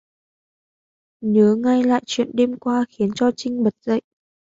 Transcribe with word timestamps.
Nhớ 1.23 1.55
ngay 1.55 1.83
lại 1.83 2.03
chuyện 2.05 2.29
đêm 2.33 2.59
qua 2.59 2.85
khiến 2.89 3.09
cho 3.15 3.31
chinh 3.35 3.63
bật 3.63 3.75
dậy 3.81 4.01